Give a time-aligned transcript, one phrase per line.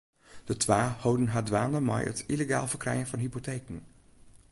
[0.45, 3.77] De twa holden har dwaande mei it yllegaal ferkrijen fan hypoteken.